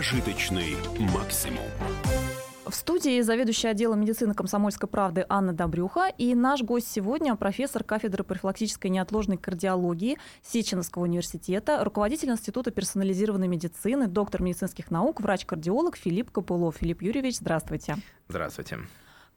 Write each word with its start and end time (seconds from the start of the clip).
Прожиточный 0.00 0.76
максимум. 1.12 1.62
В 2.64 2.74
студии 2.74 3.20
заведующая 3.20 3.72
отделом 3.72 4.00
медицины 4.00 4.32
комсомольской 4.32 4.88
правды 4.88 5.26
Анна 5.28 5.52
Добрюха 5.52 6.08
и 6.16 6.34
наш 6.34 6.62
гость 6.62 6.90
сегодня 6.90 7.36
профессор 7.36 7.84
кафедры 7.84 8.24
профилактической 8.24 8.86
неотложной 8.86 9.36
кардиологии 9.36 10.16
Сеченовского 10.40 11.02
университета, 11.02 11.84
руководитель 11.84 12.30
Института 12.30 12.70
персонализированной 12.70 13.46
медицины, 13.46 14.06
доктор 14.06 14.40
медицинских 14.40 14.90
наук, 14.90 15.20
врач-кардиолог 15.20 15.98
Филипп 15.98 16.30
Копылов. 16.30 16.76
Филипп 16.76 17.02
Юрьевич, 17.02 17.36
здравствуйте. 17.36 17.96
Здравствуйте. 18.26 18.78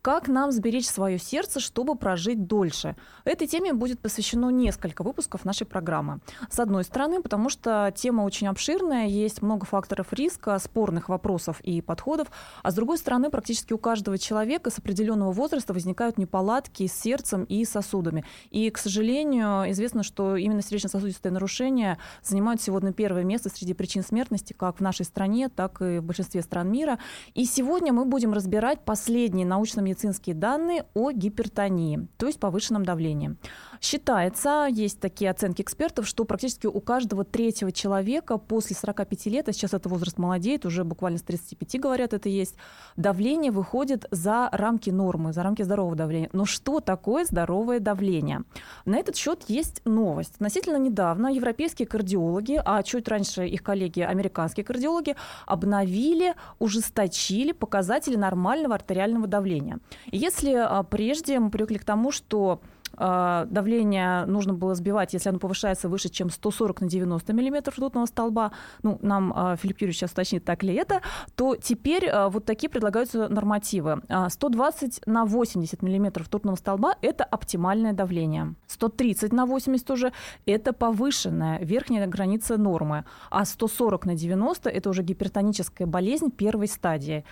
Как 0.03 0.27
нам 0.27 0.51
сберечь 0.51 0.85
свое 0.85 1.17
сердце, 1.17 1.61
чтобы 1.61 1.95
прожить 1.95 2.45
дольше? 2.45 2.97
Этой 3.23 3.47
теме 3.47 3.71
будет 3.71 4.01
посвящено 4.01 4.49
несколько 4.49 5.01
выпусков 5.01 5.45
нашей 5.45 5.65
программы. 5.65 6.19
С 6.49 6.59
одной 6.59 6.83
стороны, 6.83 7.21
потому 7.21 7.47
что 7.47 7.89
тема 7.95 8.23
очень 8.23 8.47
обширная, 8.47 9.07
есть 9.07 9.41
много 9.41 9.65
факторов 9.65 10.11
риска, 10.11 10.59
спорных 10.59 11.07
вопросов 11.07 11.61
и 11.61 11.79
подходов, 11.79 12.27
а 12.63 12.71
с 12.71 12.73
другой 12.73 12.97
стороны, 12.97 13.29
практически 13.29 13.71
у 13.71 13.77
каждого 13.77 14.17
человека 14.17 14.71
с 14.71 14.77
определенного 14.77 15.31
возраста 15.31 15.71
возникают 15.71 16.17
неполадки 16.17 16.85
с 16.85 16.93
сердцем 16.93 17.45
и 17.45 17.63
сосудами. 17.63 18.25
И, 18.51 18.69
к 18.71 18.79
сожалению, 18.79 19.71
известно, 19.71 20.03
что 20.03 20.35
именно 20.35 20.61
сердечно-сосудистые 20.61 21.31
нарушения 21.31 21.97
занимают 22.21 22.61
сегодня 22.61 22.91
первое 22.91 23.23
место 23.23 23.47
среди 23.47 23.73
причин 23.73 24.03
смертности 24.03 24.51
как 24.51 24.79
в 24.79 24.81
нашей 24.81 25.05
стране, 25.05 25.47
так 25.47 25.81
и 25.81 25.99
в 25.99 26.03
большинстве 26.03 26.41
стран 26.41 26.69
мира. 26.69 26.99
И 27.35 27.45
сегодня 27.45 27.93
мы 27.93 28.03
будем 28.03 28.33
разбирать 28.33 28.83
последние 28.83 29.45
научно 29.45 29.79
медицинские 29.93 30.35
данные 30.35 30.85
о 30.93 31.11
гипертонии, 31.11 32.07
то 32.17 32.25
есть 32.25 32.39
повышенном 32.39 32.83
давлении. 32.83 33.35
Считается, 33.83 34.69
есть 34.71 35.01
такие 35.01 35.29
оценки 35.29 35.61
экспертов, 35.61 36.07
что 36.07 36.23
практически 36.23 36.67
у 36.67 36.79
каждого 36.79 37.25
третьего 37.25 37.69
человека 37.73 38.37
после 38.37 38.77
45 38.77 39.25
лет, 39.25 39.49
а 39.49 39.51
сейчас 39.51 39.73
это 39.73 39.89
возраст 39.89 40.17
молодеет, 40.17 40.65
уже 40.65 40.85
буквально 40.85 41.17
с 41.19 41.21
35 41.23 41.81
говорят, 41.81 42.13
это 42.13 42.29
есть, 42.29 42.55
давление 42.95 43.51
выходит 43.51 44.05
за 44.09 44.47
рамки 44.53 44.89
нормы, 44.89 45.33
за 45.33 45.43
рамки 45.43 45.63
здорового 45.63 45.97
давления. 45.97 46.29
Но 46.31 46.45
что 46.45 46.79
такое 46.79 47.25
здоровое 47.25 47.81
давление? 47.81 48.43
На 48.85 48.95
этот 48.95 49.17
счет 49.17 49.43
есть 49.49 49.81
новость. 49.83 50.35
Относительно 50.35 50.77
недавно 50.77 51.27
европейские 51.27 51.85
кардиологи, 51.85 52.61
а 52.63 52.83
чуть 52.83 53.09
раньше 53.09 53.45
их 53.45 53.63
коллеги, 53.63 53.99
американские 53.99 54.63
кардиологи, 54.63 55.17
обновили, 55.45 56.35
ужесточили 56.57 57.51
показатели 57.51 58.15
нормального 58.15 58.75
артериального 58.75 59.27
давления. 59.27 59.79
Если 60.05 60.53
а, 60.53 60.83
прежде 60.83 61.37
мы 61.37 61.49
привыкли 61.49 61.79
к 61.79 61.83
тому, 61.83 62.11
что 62.13 62.61
давление 62.97 64.25
нужно 64.25 64.53
было 64.53 64.75
сбивать, 64.75 65.13
если 65.13 65.29
оно 65.29 65.39
повышается 65.39 65.89
выше, 65.89 66.09
чем 66.09 66.29
140 66.29 66.81
на 66.81 66.89
90 66.89 67.33
миллиметров 67.33 67.77
ртутного 67.77 68.05
столба, 68.05 68.51
ну, 68.83 68.99
нам 69.01 69.33
а, 69.35 69.55
Филипп 69.55 69.81
Юрьевич 69.81 69.97
сейчас 69.99 70.11
уточнит, 70.11 70.45
так 70.45 70.63
ли 70.63 70.73
это, 70.75 71.01
то 71.35 71.55
теперь 71.55 72.11
вот 72.29 72.45
такие 72.45 72.69
предлагаются 72.69 73.27
нормативы. 73.27 74.01
120 74.29 75.01
на 75.05 75.25
80 75.25 75.81
миллиметров 75.81 76.27
ртутного 76.27 76.55
столба– 76.55 76.95
это 77.01 77.23
оптимальное 77.23 77.93
давление. 77.93 78.55
130 78.67 79.33
на 79.33 79.45
80 79.45 79.91
уже– 79.91 80.13
это 80.45 80.73
повышенная 80.73 81.59
верхняя 81.59 82.07
граница 82.07 82.57
нормы. 82.57 83.05
А 83.29 83.45
140 83.45 84.05
на 84.05 84.15
90– 84.15 84.69
это 84.71 84.89
уже 84.89 85.03
гипертоническая 85.03 85.87
болезнь 85.87 86.31
первой 86.31 86.67
стадии. 86.67 87.25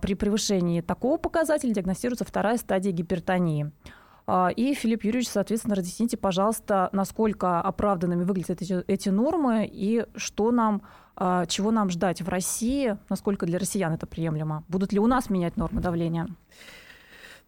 При 0.00 0.14
превышении 0.14 0.80
такого 0.80 1.16
показателя 1.16 1.72
диагностируется 1.72 2.24
вторая 2.24 2.58
стадия 2.58 2.92
гипертонии. 2.92 3.72
А, 4.32 4.50
и, 4.50 4.74
Филипп 4.74 5.02
Юрьевич, 5.02 5.28
соответственно, 5.28 5.74
разъясните, 5.74 6.16
пожалуйста, 6.16 6.88
насколько 6.92 7.60
оправданными 7.60 8.22
выглядят 8.22 8.62
эти, 8.62 8.84
эти 8.86 9.08
нормы 9.08 9.68
и 9.68 10.06
что 10.14 10.52
нам, 10.52 10.82
а, 11.16 11.46
чего 11.46 11.72
нам 11.72 11.90
ждать 11.90 12.22
в 12.22 12.28
России, 12.28 12.96
насколько 13.08 13.44
для 13.44 13.58
россиян 13.58 13.92
это 13.92 14.06
приемлемо. 14.06 14.62
Будут 14.68 14.92
ли 14.92 15.00
у 15.00 15.08
нас 15.08 15.30
менять 15.30 15.56
нормы 15.56 15.80
давления? 15.80 16.28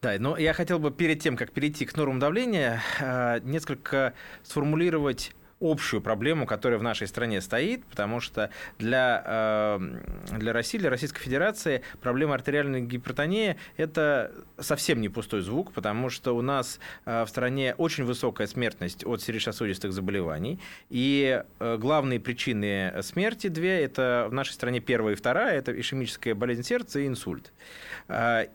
Да, 0.01 0.15
но 0.19 0.37
я 0.37 0.53
хотел 0.55 0.81
бы 0.81 0.91
перед 0.91 1.21
тем, 1.21 1.37
как 1.37 1.53
перейти 1.53 1.87
к 1.87 1.97
нормам 1.97 2.19
давления, 2.19 2.83
а, 3.01 3.39
несколько 3.39 4.15
сформулировать 4.43 5.37
общую 5.63 6.03
проблему, 6.03 6.47
которая 6.47 6.79
в 6.79 6.83
нашей 6.83 7.07
стране 7.07 7.41
стоит, 7.41 7.85
потому 7.87 8.21
что 8.21 8.51
для, 8.79 9.23
э, 9.25 10.37
для 10.39 10.53
России, 10.53 10.79
для 10.79 10.91
Российской 10.91 11.21
Федерации 11.21 11.83
проблема 12.01 12.35
артериальной 12.35 12.81
гипертонии– 12.81 13.57
это 13.77 14.33
совсем 14.59 15.01
не 15.01 15.09
пустой 15.09 15.43
звук, 15.43 15.73
потому 15.73 16.11
что 16.11 16.37
у 16.37 16.43
нас 16.43 16.81
э, 17.05 17.25
в 17.25 17.29
стране 17.29 17.75
очень 17.79 18.05
высокая 18.05 18.47
смертность 18.47 19.07
от 19.07 19.23
сердечно-сосудистых 19.23 19.93
заболеваний, 19.93 20.61
и 20.91 21.43
э, 21.61 21.77
главные 21.79 22.19
причины 22.19 22.93
смерти 23.03 23.47
две– 23.47 23.81
это 23.85 24.27
в 24.29 24.33
нашей 24.33 24.53
стране 24.53 24.81
первая 24.81 25.15
и 25.15 25.17
вторая– 25.17 25.59
это 25.59 25.79
ишемическая 25.79 26.35
болезнь 26.35 26.65
сердца 26.65 26.99
и 27.01 27.07
инсульт. 27.07 27.53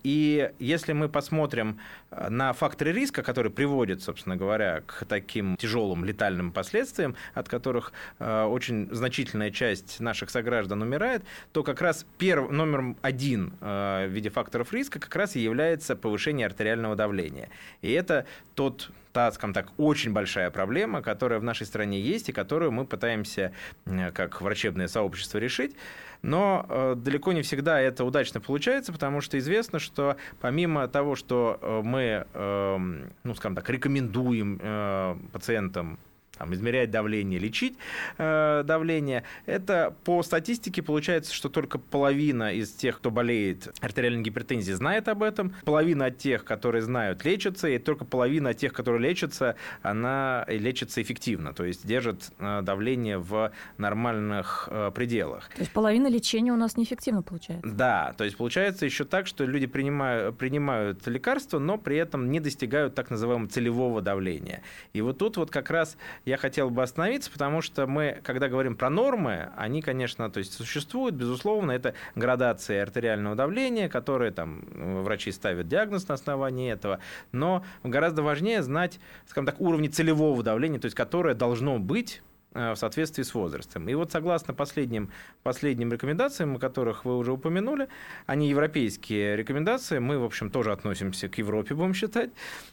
И 0.04 0.52
если 0.60 0.94
мы 0.94 1.08
посмотрим 1.10 1.80
на 2.12 2.54
факторы 2.54 2.92
риска, 2.92 3.24
которые 3.24 3.52
приводят, 3.52 4.02
собственно 4.02 4.36
говоря, 4.36 4.82
к 4.86 5.06
таким 5.08 5.56
тяжелым 5.58 6.06
летальным 6.06 6.52
последствиям, 6.52 6.97
последствиям, 6.98 7.16
от 7.34 7.50
которых 7.50 7.94
э, 8.20 8.44
очень 8.44 8.90
значительная 8.92 9.52
часть 9.52 10.00
наших 10.00 10.30
сограждан 10.30 10.82
умирает, 10.82 11.24
то 11.52 11.64
как 11.64 11.82
раз 11.82 12.06
перв, 12.18 12.52
номер 12.52 12.96
один 13.02 13.54
э, 13.62 14.08
в 14.08 14.12
виде 14.12 14.30
факторов 14.30 14.74
риска 14.74 15.00
как 15.00 15.16
раз 15.16 15.36
и 15.36 15.40
является 15.40 15.96
повышение 15.96 16.46
артериального 16.46 16.96
давления. 16.96 17.50
И 17.82 17.92
это 17.92 18.26
тот 18.56 18.90
та, 19.14 19.32
скажем 19.32 19.54
так, 19.54 19.68
очень 19.78 20.14
большая 20.14 20.52
проблема, 20.52 21.02
которая 21.02 21.40
в 21.40 21.44
нашей 21.44 21.66
стране 21.66 22.00
есть 22.00 22.30
и 22.30 22.32
которую 22.32 22.72
мы 22.72 22.86
пытаемся 22.86 23.52
как 24.14 24.42
врачебное 24.42 24.88
сообщество 24.88 25.40
решить. 25.40 25.76
Но 26.22 26.66
э, 26.70 26.96
далеко 26.98 27.34
не 27.34 27.42
всегда 27.42 27.80
это 27.80 28.04
удачно 28.04 28.42
получается, 28.42 28.92
потому 28.92 29.22
что 29.22 29.38
известно, 29.38 29.80
что 29.80 30.18
помимо 30.40 30.88
того, 30.88 31.16
что 31.16 31.60
мы, 31.84 32.26
эм, 32.34 33.12
ну, 33.24 33.36
скажем 33.36 33.56
так, 33.56 33.70
рекомендуем 33.70 34.60
пациентам 35.32 36.00
там, 36.38 36.54
измерять 36.54 36.92
давление, 36.92 37.40
лечить 37.40 37.78
э, 38.18 38.64
давление, 38.66 39.24
это 39.46 39.96
по 40.04 40.24
статистике 40.24 40.82
получается, 40.82 41.34
что 41.34 41.50
только 41.50 41.80
половина 41.80 42.54
из 42.54 42.72
тех, 42.72 42.98
кто 42.98 43.12
болеет 43.12 43.74
артериальной 43.82 44.24
гипертензией, 44.24 44.76
знает 44.76 45.08
об 45.08 45.24
этом, 45.24 45.54
половина 45.64 46.06
от 46.06 46.18
тех, 46.18 46.44
которые 46.44 46.82
знают, 46.82 47.26
лечатся, 47.26 47.68
и 47.68 47.78
только 47.78 48.06
половина 48.06 48.50
от 48.50 48.58
тех, 48.58 48.74
которые 48.74 49.10
лечатся, 49.10 49.56
она 49.82 50.46
лечится 50.48 51.02
эффективно, 51.02 51.54
то 51.54 51.66
есть 51.66 51.86
держит 51.86 52.32
э, 52.40 52.62
давление 52.62 53.18
в 53.18 53.52
нормальных 53.78 54.68
э, 54.72 54.92
пределах. 54.94 55.50
То 55.50 55.62
есть 55.62 55.72
половина 55.72 56.08
лечения 56.08 56.52
у 56.54 56.58
нас 56.58 56.78
неэффективно 56.78 57.22
получается? 57.22 57.68
Да, 57.68 58.14
то 58.18 58.24
есть 58.24 58.38
получается 58.38 58.86
еще 58.86 59.06
так, 59.06 59.28
что 59.28 59.46
люди 59.46 59.68
принимают, 59.68 60.38
принимают 60.38 61.06
лекарства, 61.08 61.60
но 61.60 61.78
при 61.78 61.98
этом 61.98 62.32
не 62.32 62.40
достигают 62.40 62.96
так 62.96 63.10
называемого 63.10 63.50
целевого 63.50 64.02
давления. 64.02 64.62
И 64.94 65.02
вот 65.02 65.18
тут 65.18 65.38
вот 65.38 65.52
как 65.52 65.70
раз 65.70 65.98
я 66.28 66.36
хотел 66.36 66.70
бы 66.70 66.84
остановиться, 66.84 67.32
потому 67.32 67.62
что 67.62 67.88
мы, 67.88 68.20
когда 68.22 68.50
говорим 68.50 68.76
про 68.76 68.90
нормы, 68.90 69.50
они, 69.56 69.82
конечно, 69.82 70.30
то 70.30 70.40
есть 70.40 70.54
существуют, 70.54 71.16
безусловно, 71.16 71.72
это 71.72 71.94
градация 72.16 72.84
артериального 72.84 73.34
давления, 73.34 73.88
которые 73.88 74.32
там 74.32 74.66
врачи 75.04 75.32
ставят 75.32 75.70
диагноз 75.70 76.06
на 76.10 76.16
основании 76.16 76.70
этого, 76.70 77.00
но 77.32 77.64
гораздо 77.86 78.24
важнее 78.24 78.62
знать, 78.62 79.00
скажем 79.26 79.46
так, 79.46 79.62
уровни 79.62 79.88
целевого 79.88 80.44
давления, 80.44 80.80
то 80.80 80.86
есть 80.88 80.98
которое 80.98 81.34
должно 81.34 81.80
быть 81.80 82.22
Э, 82.22 82.27
в 82.54 82.76
соответствии 82.76 83.24
с 83.24 83.34
возрастом. 83.34 83.88
И 83.90 83.94
вот 83.94 84.12
согласно 84.12 84.54
последним, 84.54 85.12
последним 85.44 85.92
рекомендациям, 85.92 86.56
о 86.56 86.60
которых 86.60 87.06
вы 87.06 87.18
уже 87.18 87.32
упомянули, 87.32 87.88
они 88.26 88.50
европейские 88.50 89.36
рекомендации, 89.36 90.00
мы, 90.00 90.18
в 90.18 90.24
общем, 90.24 90.50
тоже 90.50 90.72
относимся 90.72 91.30
к 91.30 91.38
Европе, 91.38 91.76
будем 91.76 91.94
считать, 91.94 92.32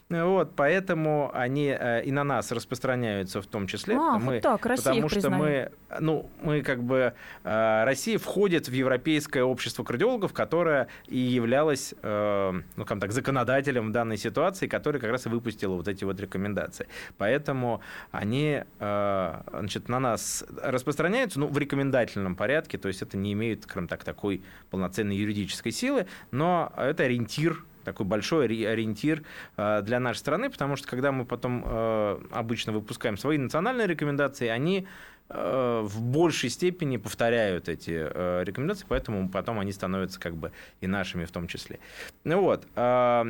вот, 0.09 0.53
поэтому 0.55 1.31
они 1.33 1.75
э, 1.77 2.03
и 2.03 2.11
на 2.11 2.23
нас 2.23 2.51
распространяются 2.51 3.41
в 3.41 3.47
том 3.47 3.67
числе. 3.67 3.95
А, 3.95 4.17
мы, 4.17 4.35
вот 4.35 4.43
так, 4.43 4.65
Россия 4.65 4.93
потому 4.93 5.09
что 5.09 5.29
мы, 5.29 5.71
ну, 5.99 6.29
мы 6.41 6.61
как 6.61 6.83
бы, 6.83 7.13
э, 7.43 7.83
Россия 7.85 8.17
входит 8.17 8.67
в 8.67 8.71
Европейское 8.71 9.43
общество 9.43 9.83
кардиологов, 9.83 10.33
которое 10.33 10.87
и 11.07 11.17
являлось, 11.17 11.93
ну, 12.01 12.85
как 12.85 12.99
так, 12.99 13.11
законодателем 13.11 13.89
в 13.89 13.91
данной 13.91 14.17
ситуации, 14.17 14.67
который 14.67 15.01
как 15.01 15.11
раз 15.11 15.25
и 15.25 15.29
выпустил 15.29 15.75
вот 15.75 15.87
эти 15.87 16.03
вот 16.03 16.19
рекомендации. 16.19 16.87
Поэтому 17.17 17.81
они, 18.11 18.63
значит, 19.65 19.89
на 19.89 19.99
нас 19.99 20.45
распространяются, 20.61 21.39
ну, 21.39 21.47
в 21.47 21.57
рекомендательном 21.57 22.35
порядке, 22.35 22.77
то 22.77 22.87
есть 22.87 23.01
это 23.01 23.17
не 23.17 23.33
имеет, 23.33 23.63
скажем 23.63 23.87
так, 23.87 24.03
такой 24.03 24.43
полноценной 24.69 25.15
юридической 25.15 25.71
силы, 25.71 26.05
но 26.31 26.71
это 26.77 27.03
ориентир 27.03 27.63
такой 27.83 28.05
большой 28.07 28.45
ориентир 28.45 29.23
э, 29.57 29.81
для 29.83 29.99
нашей 29.99 30.17
страны, 30.17 30.49
потому 30.49 30.75
что 30.75 30.87
когда 30.87 31.11
мы 31.11 31.23
потом 31.23 31.63
э, 31.65 32.19
обычно 32.31 32.73
выпускаем 32.73 33.15
свои 33.15 33.37
национальные 33.37 33.85
рекомендации, 33.85 34.47
они 34.47 34.87
в 35.27 36.01
большей 36.01 36.49
степени 36.49 36.97
повторяют 36.97 37.67
эти 37.67 37.91
э, 37.91 38.43
рекомендации, 38.43 38.85
поэтому 38.87 39.27
потом 39.27 39.59
они 39.59 39.71
становятся 39.71 40.19
как 40.19 40.35
бы 40.35 40.51
и 40.81 40.87
нашими 40.87 41.25
в 41.25 41.31
том 41.31 41.47
числе. 41.47 41.79
Ну 42.23 42.41
вот. 42.41 42.67
Э, 42.75 43.23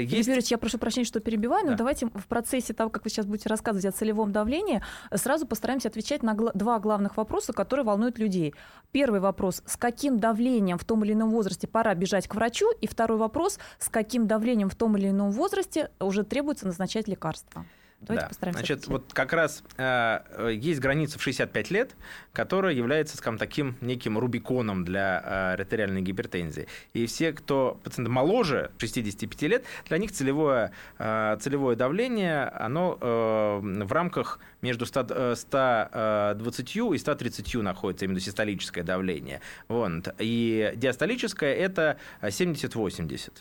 есть... 0.00 0.28
Юрьевич, 0.28 0.50
я 0.50 0.58
прошу 0.58 0.78
прощения, 0.78 1.06
что 1.06 1.20
перебиваю, 1.20 1.64
но 1.64 1.70
да. 1.72 1.78
давайте 1.78 2.06
в 2.06 2.26
процессе 2.26 2.74
того, 2.74 2.90
как 2.90 3.04
вы 3.04 3.10
сейчас 3.10 3.24
будете 3.24 3.48
рассказывать 3.48 3.86
о 3.86 3.92
целевом 3.92 4.32
давлении, 4.32 4.82
сразу 5.14 5.46
постараемся 5.46 5.88
отвечать 5.88 6.22
на 6.22 6.34
два 6.34 6.78
главных 6.78 7.16
вопроса, 7.16 7.54
которые 7.54 7.86
волнуют 7.86 8.18
людей. 8.18 8.54
Первый 8.92 9.20
вопрос, 9.20 9.62
с 9.64 9.78
каким 9.78 10.18
давлением 10.18 10.76
в 10.76 10.84
том 10.84 11.04
или 11.04 11.14
ином 11.14 11.30
возрасте 11.30 11.66
пора 11.66 11.94
бежать 11.94 12.28
к 12.28 12.34
врачу? 12.34 12.66
И 12.82 12.86
второй 12.86 13.16
вопрос, 13.18 13.58
с 13.78 13.88
каким 13.88 14.26
давлением 14.26 14.68
в 14.68 14.74
том 14.74 14.96
или 14.98 15.08
ином 15.08 15.30
возрасте 15.30 15.90
уже 16.00 16.22
требуется 16.22 16.66
назначать 16.66 17.08
лекарства? 17.08 17.64
Давайте 18.06 18.24
да. 18.24 18.28
постараемся. 18.28 18.58
Значит, 18.58 18.86
вот 18.88 19.12
как 19.12 19.32
раз 19.32 19.62
э, 19.76 20.52
есть 20.54 20.80
граница 20.80 21.18
в 21.18 21.22
65 21.22 21.70
лет, 21.70 21.96
которая 22.32 22.74
является, 22.74 23.16
скажем, 23.16 23.38
таким 23.38 23.76
неким 23.80 24.18
рубиконом 24.18 24.84
для 24.84 25.22
э, 25.24 25.52
артериальной 25.60 26.02
гипертензии. 26.02 26.66
И 26.92 27.06
все, 27.06 27.32
кто 27.32 27.80
пациенты 27.82 28.10
моложе 28.10 28.70
65 28.78 29.42
лет, 29.42 29.64
для 29.88 29.98
них 29.98 30.12
целевое, 30.12 30.72
э, 30.98 31.36
целевое 31.40 31.76
давление, 31.76 32.44
оно 32.44 32.98
э, 33.00 33.60
в 33.62 33.92
рамках 33.92 34.38
между 34.60 34.86
100, 34.86 35.34
120 35.36 36.76
э, 36.76 36.94
и 36.94 36.98
130 36.98 37.54
находится, 37.56 38.04
именно 38.04 38.20
систолическое 38.20 38.84
давление. 38.84 39.40
Вот. 39.68 40.14
И 40.18 40.72
диастолическое– 40.76 41.54
это 41.56 41.98
70-80. 42.22 43.32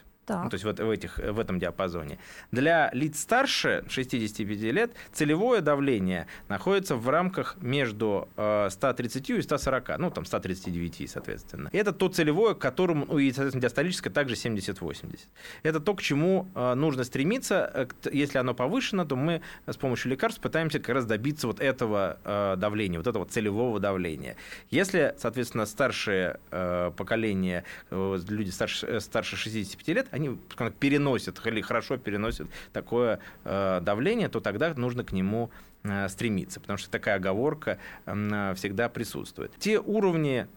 Ну, 0.44 0.50
то 0.50 0.56
есть 0.56 0.64
вот 0.64 0.80
в, 0.80 0.90
этих, 0.90 1.18
в 1.18 1.40
этом 1.40 1.60
диапазоне. 1.60 2.18
Для 2.52 2.90
лиц 2.94 3.20
старше 3.20 3.84
65 3.90 4.60
лет 4.74 4.92
целевое 5.12 5.62
давление 5.62 6.28
находится 6.48 6.96
в 6.96 7.10
рамках 7.10 7.58
между 7.62 8.30
130 8.36 9.30
э, 9.30 9.38
и 9.38 9.42
140, 9.42 9.98
ну 10.00 10.12
там 10.12 10.25
139, 10.25 11.10
соответственно. 11.10 11.70
Это 11.74 11.92
то 11.92 12.08
целевое, 12.08 12.54
к 12.54 12.60
которому, 12.60 13.06
ну 13.06 13.20
и, 13.20 13.31
соответственно, 13.31 13.62
диастолическое 13.62 14.14
также 14.14 14.36
70-80. 14.36 15.20
Это 15.64 15.80
то, 15.80 15.94
к 15.94 16.02
чему 16.02 16.50
э, 16.56 16.74
нужно 16.74 17.04
стремиться. 17.04 17.70
Э, 17.74 17.88
если 18.12 18.38
оно 18.38 18.54
повышено, 18.54 19.06
то 19.06 19.16
мы 19.16 19.42
с 19.66 19.75
помощью 19.75 20.12
лекарств 20.12 20.42
пытаемся 20.42 20.80
как 20.80 20.96
раз 20.96 21.06
добиться 21.06 21.48
вот 21.48 21.60
этого 21.60 22.18
давления, 22.58 22.98
вот 22.98 23.08
этого 23.08 23.25
целевого 23.25 23.80
давления. 23.80 24.36
Если, 24.70 25.16
соответственно, 25.18 25.66
старшее 25.66 26.40
поколение, 26.50 27.64
люди 27.92 28.50
старше, 28.50 29.00
старше 29.00 29.36
65 29.36 29.88
лет, 29.90 30.08
они 30.13 30.38
переносят 30.80 31.42
или 31.45 31.62
хорошо 31.62 31.98
переносят 31.98 32.48
такое 32.71 33.19
э, 33.44 33.80
давление, 33.81 34.30
то 34.30 34.39
тогда 34.39 34.74
нужно 34.75 35.04
к 35.04 35.12
нему 35.12 35.50
э, 35.83 36.07
стремиться, 36.07 36.60
потому 36.60 36.77
что 36.77 36.89
такая 36.92 37.15
оговорка 37.15 37.80
всегда 38.06 38.89
присутствует. 38.89 39.51
Те 39.57 39.80
уровни 39.80 40.48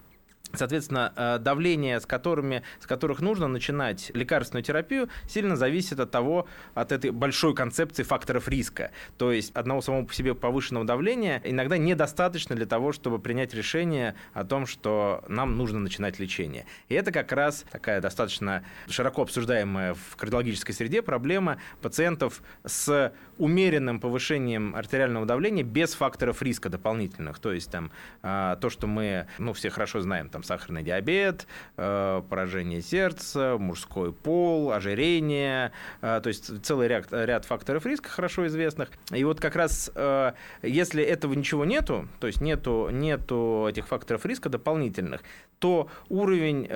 Соответственно, 0.52 1.12
э, 1.16 1.38
давление, 1.38 2.00
с, 2.00 2.06
которыми, 2.06 2.62
с 2.80 2.86
которых 2.86 3.20
нужно 3.20 3.48
начинать 3.48 4.10
лекарственную 4.14 4.62
терапию, 4.62 5.08
сильно 5.28 5.56
зависит 5.56 6.00
от 6.00 6.10
того, 6.10 6.46
от 6.74 6.92
этой 6.92 7.10
большой 7.10 7.54
концепции 7.54 8.02
факторов 8.02 8.48
риска. 8.48 8.90
То 9.18 9.32
есть 9.32 9.54
одного 9.54 9.80
самого 9.80 10.04
по 10.04 10.14
себе 10.14 10.34
повышенного 10.34 10.86
давления 10.86 11.40
иногда 11.44 11.76
недостаточно 11.76 12.54
для 12.54 12.66
того, 12.66 12.92
чтобы 12.92 13.18
принять 13.18 13.54
решение 13.54 14.14
о 14.32 14.44
том, 14.44 14.66
что 14.66 15.24
нам 15.28 15.56
нужно 15.56 15.78
начинать 15.78 16.18
лечение. 16.18 16.66
И 16.88 16.94
это 16.94 17.12
как 17.12 17.32
раз 17.32 17.64
такая 17.70 18.00
достаточно 18.00 18.64
широко 18.88 19.22
обсуждаемая 19.22 19.94
в 19.94 20.16
кардиологической 20.16 20.74
среде 20.74 21.02
проблема 21.02 21.58
пациентов 21.82 22.42
с 22.64 23.12
умеренным 23.38 24.00
повышением 24.00 24.74
артериального 24.74 25.26
давления 25.26 25.62
без 25.62 25.94
факторов 25.94 26.42
риска 26.42 26.68
дополнительных. 26.68 27.38
То 27.38 27.52
есть 27.52 27.70
там 27.70 27.90
а, 28.22 28.56
то, 28.56 28.70
что 28.70 28.86
мы 28.86 29.26
ну, 29.38 29.52
все 29.52 29.70
хорошо 29.70 30.00
знаем, 30.00 30.28
там 30.36 30.42
сахарный 30.42 30.82
диабет, 30.82 31.46
э, 31.78 32.22
поражение 32.28 32.82
сердца, 32.82 33.56
мужской 33.58 34.12
пол, 34.12 34.70
ожирение, 34.70 35.72
э, 36.02 36.20
то 36.22 36.28
есть 36.28 36.62
целый 36.62 36.88
ряд, 36.88 37.06
ряд 37.10 37.46
факторов 37.46 37.86
риска 37.86 38.10
хорошо 38.10 38.46
известных. 38.46 38.90
И 39.12 39.24
вот 39.24 39.40
как 39.40 39.56
раз 39.56 39.90
э, 39.94 40.32
если 40.62 41.02
этого 41.02 41.32
ничего 41.32 41.64
нету, 41.64 42.06
то 42.20 42.26
есть 42.26 42.42
нету, 42.42 42.90
нету 42.92 43.66
этих 43.66 43.86
факторов 43.86 44.26
риска 44.26 44.50
дополнительных, 44.50 45.22
то 45.58 45.88
уровень 46.10 46.66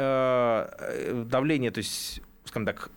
давления, 1.28 1.70
то 1.70 1.78
есть, 1.78 2.22
скажем 2.46 2.64
так, 2.64 2.90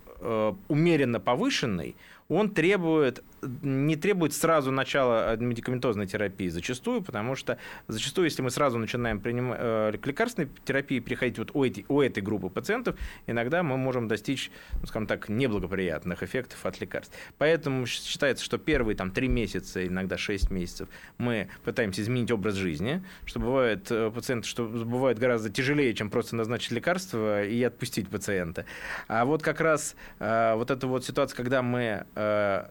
умеренно 0.69 1.19
повышенный, 1.19 1.98
он 2.29 2.49
требует, 2.49 3.23
не 3.41 3.95
требует 3.95 4.33
сразу 4.33 4.71
начала 4.71 5.35
медикаментозной 5.35 6.07
терапии 6.07 6.47
зачастую, 6.47 7.01
потому 7.01 7.35
что 7.35 7.57
зачастую, 7.87 8.25
если 8.25 8.41
мы 8.41 8.49
сразу 8.49 8.77
начинаем 8.77 9.19
принимать 9.19 9.57
э, 9.61 9.97
к 10.01 10.07
лекарственной 10.07 10.49
терапии 10.65 10.99
переходить 10.99 11.37
вот 11.37 11.51
у, 11.53 11.63
эти, 11.63 11.85
у 11.89 12.01
этой 12.01 12.23
группы 12.23 12.49
пациентов, 12.49 12.97
иногда 13.27 13.63
мы 13.63 13.77
можем 13.77 14.07
достичь, 14.07 14.51
ну, 14.79 14.87
скажем 14.87 15.07
так, 15.07 15.29
неблагоприятных 15.29 16.23
эффектов 16.23 16.65
от 16.65 16.79
лекарств. 16.79 17.15
Поэтому 17.37 17.85
считается, 17.85 18.43
что 18.43 18.57
первые 18.57 18.95
там, 18.95 19.11
3 19.11 19.27
месяца, 19.27 19.85
иногда 19.85 20.17
6 20.17 20.51
месяцев 20.51 20.89
мы 21.17 21.49
пытаемся 21.63 22.01
изменить 22.01 22.31
образ 22.31 22.55
жизни, 22.55 23.03
что 23.25 23.39
бывает 23.39 23.91
э, 23.91 24.11
пациенты, 24.11 24.47
что 24.47 24.65
бывает 24.65 25.19
гораздо 25.19 25.49
тяжелее, 25.49 25.93
чем 25.93 26.09
просто 26.09 26.35
назначить 26.35 26.71
лекарство 26.71 27.43
и 27.43 27.61
отпустить 27.63 28.09
пациента. 28.09 28.65
А 29.07 29.25
вот 29.25 29.41
как 29.43 29.61
раз 29.61 29.95
э, 30.19 30.53
вот 30.55 30.71
эта 30.71 30.87
вот 30.87 31.05
ситуация, 31.05 31.35
когда 31.35 31.61
мы 31.61 32.05
э, 32.15 32.22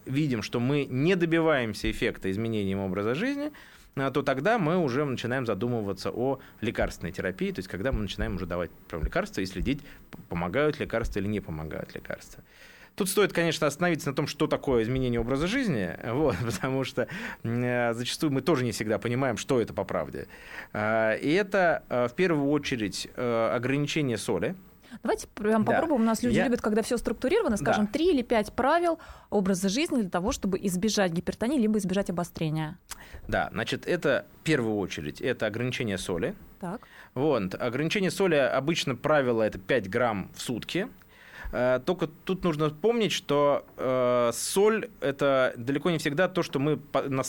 видим, 0.07 0.43
что 0.43 0.61
мы 0.61 0.85
не 0.85 1.17
добиваемся 1.17 1.91
эффекта 1.91 2.31
изменением 2.31 2.81
образа 2.81 3.15
жизни, 3.15 3.53
э, 3.97 4.11
то 4.13 4.23
тогда 4.23 4.59
мы 4.59 4.79
уже 4.79 5.05
начинаем 5.05 5.47
задумываться 5.47 6.11
о 6.11 6.41
лекарственной 6.61 7.13
терапии, 7.13 7.53
то 7.53 7.59
есть 7.61 7.69
когда 7.69 7.93
мы 7.93 8.01
начинаем 8.01 8.37
уже 8.37 8.47
давать 8.47 8.71
прям 8.89 9.05
лекарства 9.05 9.41
и 9.41 9.47
следить, 9.47 9.81
помогают 10.29 10.81
лекарства 10.81 11.21
или 11.21 11.27
не 11.27 11.41
помогают 11.41 11.95
лекарства. 11.95 12.43
Тут 12.95 13.09
стоит, 13.09 13.33
конечно, 13.33 13.67
остановиться 13.67 14.11
на 14.11 14.15
том, 14.15 14.27
что 14.27 14.47
такое 14.47 14.83
изменение 14.83 15.19
образа 15.19 15.47
жизни, 15.47 15.97
вот, 16.05 16.37
потому 16.45 16.85
что 16.85 17.09
э, 17.43 17.95
зачастую 17.95 18.33
мы 18.33 18.43
тоже 18.43 18.65
не 18.65 18.73
всегда 18.73 18.99
понимаем, 18.99 19.37
что 19.37 19.61
это 19.61 19.73
по 19.73 19.85
правде. 19.85 20.27
Э, 20.73 21.19
и 21.19 21.33
это 21.33 21.85
э, 21.89 22.09
в 22.09 22.15
первую 22.15 22.51
очередь 22.51 23.09
э, 23.15 23.51
ограничение 23.55 24.19
соли, 24.19 24.55
Давайте 25.03 25.27
прям 25.29 25.65
да. 25.65 25.73
попробуем. 25.73 26.03
У 26.03 26.05
нас 26.05 26.23
люди 26.23 26.37
Я... 26.37 26.45
любят, 26.45 26.61
когда 26.61 26.83
все 26.83 26.97
структурировано, 26.97 27.57
скажем, 27.57 27.87
три 27.87 28.07
да. 28.07 28.13
или 28.13 28.23
пять 28.23 28.53
правил 28.53 28.99
образа 29.31 29.69
жизни 29.69 30.01
для 30.01 30.11
того, 30.11 30.33
чтобы 30.33 30.59
избежать 30.63 31.13
гипертонии 31.13 31.59
либо 31.59 31.79
избежать 31.79 32.11
обострения. 32.11 32.79
Да, 33.29 33.49
значит, 33.53 33.87
это 33.87 34.27
в 34.41 34.45
первую 34.45 34.77
очередь 34.77 35.21
это 35.21 35.47
ограничение 35.47 35.99
соли. 35.99 36.35
Так. 36.61 36.81
Вот. 37.15 37.55
Ограничение 37.55 38.11
соли 38.11 38.37
обычно 38.37 38.95
правило 38.95 39.43
это 39.43 39.59
5 39.59 39.91
грамм 39.91 40.31
в 40.35 40.41
сутки. 40.41 40.89
Э, 41.53 41.81
только 41.85 42.07
тут 42.07 42.45
нужно 42.45 42.71
помнить, 42.71 43.13
что 43.13 43.67
э, 43.77 44.31
соль 44.33 44.91
это 45.01 45.53
далеко 45.57 45.91
не 45.91 45.99
всегда 45.99 46.29
то, 46.29 46.43
что 46.43 46.59
мы 46.59 46.81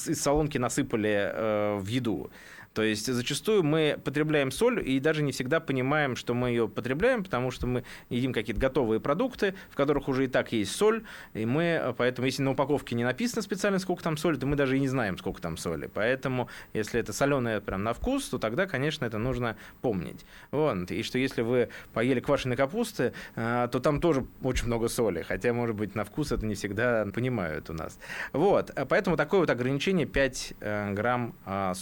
из 0.08 0.22
солонки 0.22 0.58
насыпали 0.58 1.32
э, 1.34 1.78
в 1.78 1.88
еду. 1.88 2.32
То 2.74 2.82
есть 2.82 3.12
зачастую 3.12 3.64
мы 3.64 4.00
потребляем 4.04 4.52
соль 4.52 4.88
и 4.88 5.00
даже 5.00 5.22
не 5.22 5.32
всегда 5.32 5.60
понимаем, 5.60 6.16
что 6.16 6.34
мы 6.34 6.50
ее 6.50 6.68
потребляем, 6.68 7.24
потому 7.24 7.52
что 7.52 7.68
мы 7.68 7.84
едим 8.10 8.34
какие-то 8.34 8.60
готовые 8.60 9.00
продукты, 9.00 9.54
в 9.70 9.76
которых 9.76 10.08
уже 10.08 10.26
и 10.26 10.28
так 10.28 10.52
есть 10.52 10.76
соль, 10.76 11.04
и 11.34 11.46
мы, 11.46 11.94
поэтому 11.98 12.26
если 12.26 12.42
на 12.42 12.52
упаковке 12.52 12.96
не 12.96 13.04
написано 13.04 13.42
специально, 13.42 13.80
сколько 13.80 14.04
там 14.04 14.18
соли, 14.18 14.38
то 14.38 14.48
мы 14.48 14.56
даже 14.56 14.78
и 14.78 14.80
не 14.80 14.88
знаем, 14.88 15.18
сколько 15.18 15.42
там 15.42 15.58
соли. 15.58 15.90
Поэтому 15.94 16.50
если 16.74 17.00
это 17.00 17.14
соленое 17.14 17.62
прям 17.62 17.84
на 17.84 17.94
вкус, 17.94 18.28
то 18.30 18.40
тогда, 18.40 18.66
конечно, 18.66 19.06
это 19.06 19.18
нужно 19.18 19.56
помнить. 19.82 20.26
Вот. 20.52 20.92
И 20.92 21.04
что 21.04 21.20
если 21.20 21.42
вы 21.42 21.70
поели 21.94 22.20
квашеной 22.20 22.56
капусты, 22.56 23.14
а, 23.36 23.68
то 23.68 23.80
там 23.80 24.02
тоже 24.02 24.26
очень 24.42 24.68
много 24.68 24.88
соли, 24.88 25.22
хотя, 25.22 25.54
может 25.54 25.76
быть, 25.76 25.96
на 25.96 26.04
вкус 26.04 26.32
это 26.32 26.46
не 26.46 26.56
всегда 26.56 27.06
понимают 27.14 27.70
у 27.70 27.74
нас. 27.74 28.00
Вот. 28.32 28.72
Поэтому 28.90 29.18
такое 29.18 29.42
вот 29.42 29.50
ограничение 29.50 30.08
5 30.08 30.54
э, 30.60 30.94
грамм 30.94 31.36
а, 31.46 31.74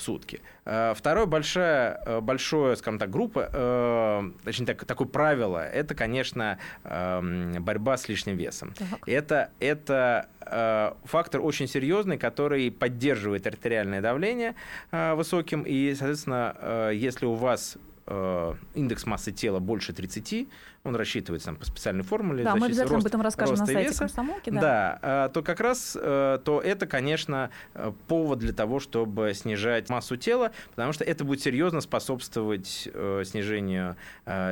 сутки. 0.00 0.40
Э, 0.64 0.94
второе 0.96 1.26
большое, 1.26 2.00
э, 2.04 2.20
большое, 2.20 2.76
скажем 2.76 2.98
так, 2.98 3.10
группа, 3.10 3.48
э, 3.52 4.30
точнее 4.44 4.66
так, 4.66 4.84
такое 4.84 5.08
правило, 5.08 5.64
это, 5.66 5.94
конечно, 5.94 6.58
эм, 6.84 7.62
борьба 7.62 7.96
с 7.96 8.08
лишним 8.08 8.36
весом. 8.36 8.72
Так. 8.76 9.08
Это, 9.08 9.50
это 9.60 10.28
фактор 11.04 11.42
очень 11.42 11.68
серьезный, 11.68 12.18
который 12.18 12.72
поддерживает 12.72 13.46
артериальное 13.46 14.00
давление 14.00 14.56
высоким, 14.90 15.62
и, 15.62 15.94
соответственно, 15.94 16.90
если 16.92 17.26
у 17.26 17.34
вас 17.34 17.76
индекс 18.74 19.06
массы 19.06 19.30
тела 19.30 19.60
больше 19.60 19.92
30, 19.92 20.48
он 20.82 20.96
рассчитывается 20.96 21.46
там, 21.46 21.56
по 21.56 21.66
специальной 21.66 22.04
формуле. 22.04 22.42
Да, 22.42 22.56
мы 22.56 22.66
обязательно 22.66 22.96
рост, 22.96 23.06
об 23.06 23.10
этом 23.10 23.20
расскажем 23.20 23.56
на 23.56 23.66
сайте 23.66 23.88
веса. 23.88 23.98
комсомолки. 23.98 24.50
Да. 24.50 24.60
Да, 24.60 24.98
а, 25.02 25.28
то 25.28 25.42
как 25.42 25.60
раз 25.60 25.96
э, 26.00 26.38
то 26.42 26.60
это, 26.60 26.86
конечно, 26.86 27.50
э, 27.74 27.92
повод 28.08 28.38
для 28.38 28.52
того, 28.52 28.80
чтобы 28.80 29.32
снижать 29.34 29.90
массу 29.90 30.16
тела, 30.16 30.52
потому 30.70 30.92
что 30.92 31.04
это 31.04 31.24
будет 31.24 31.42
серьезно 31.42 31.82
способствовать 31.82 32.88
э, 32.92 33.22
снижению, 33.26 33.96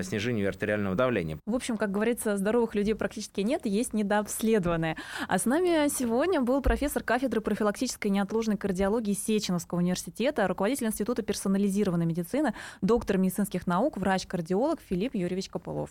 снижению 0.03 0.49
артериального 0.49 0.97
давления. 0.97 1.39
В 1.47 1.55
общем, 1.55 1.77
как 1.77 1.91
говорится, 1.91 2.37
здоровых 2.37 2.75
людей 2.75 2.95
практически 2.95 3.41
нет, 3.41 3.65
есть 3.65 3.95
недообследованные. 3.95 4.97
А 5.27 5.39
с 5.39 5.47
нами 5.47 5.89
сегодня 5.89 6.41
был 6.41 6.61
профессор 6.61 7.03
кафедры 7.03 7.41
профилактической 7.41 8.09
неотложной 8.09 8.57
кардиологии 8.57 9.15
Сеченовского 9.15 9.79
университета, 9.79 10.47
руководитель 10.47 10.87
Института 10.87 11.23
персонализированной 11.23 12.07
медицины, 12.07 12.55
доктор 12.83 13.19
медицинских 13.19 13.67
наук, 13.67 13.97
врач-кардиолог 13.97 14.81
Филипп 14.81 15.15
Юрьевич 15.15 15.49
Копылов. 15.49 15.91